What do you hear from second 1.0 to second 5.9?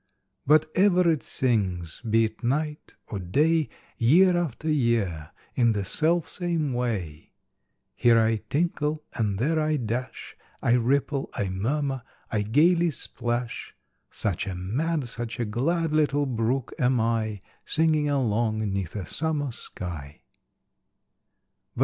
it sings, be it night or day, Year after year, in the